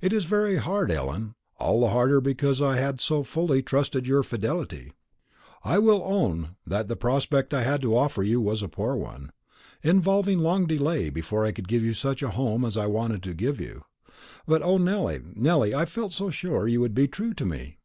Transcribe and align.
It 0.00 0.12
is 0.12 0.24
very 0.24 0.54
hard, 0.58 0.92
Ellen; 0.92 1.34
all 1.58 1.80
the 1.80 1.88
harder 1.88 2.20
because 2.20 2.62
I 2.62 2.76
had 2.76 3.00
so 3.00 3.24
fully 3.24 3.60
trusted 3.60 4.04
in 4.04 4.08
your 4.08 4.22
fidelity." 4.22 4.92
"I 5.64 5.80
will 5.80 6.00
own 6.04 6.54
that 6.64 6.86
the 6.86 6.94
prospect 6.94 7.52
I 7.52 7.64
had 7.64 7.82
to 7.82 7.96
offer 7.96 8.22
you 8.22 8.40
was 8.40 8.62
a 8.62 8.68
poor 8.68 8.94
one; 8.94 9.32
involving 9.82 10.38
long 10.38 10.66
delay 10.66 11.10
before 11.10 11.44
I 11.44 11.50
could 11.50 11.66
give 11.66 11.82
you 11.82 11.92
such 11.92 12.22
a 12.22 12.30
home 12.30 12.64
as 12.64 12.76
I 12.76 12.86
wanted 12.86 13.24
to 13.24 13.34
give 13.34 13.60
you; 13.60 13.82
but 14.46 14.62
O, 14.62 14.78
Nelly, 14.78 15.20
Nelly, 15.34 15.74
I 15.74 15.86
felt 15.86 16.12
so 16.12 16.30
sure 16.30 16.66
that 16.66 16.70
you 16.70 16.80
would 16.80 16.94
be 16.94 17.08
true 17.08 17.34
to 17.34 17.44
me! 17.44 17.72